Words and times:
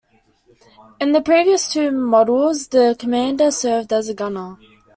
In 0.99 1.11
the 1.11 1.21
previous 1.21 1.71
two 1.71 1.91
models, 1.91 2.69
the 2.69 2.95
commander 2.97 3.51
served 3.51 3.93
as 3.93 4.09
a 4.09 4.15
gunner. 4.15 4.57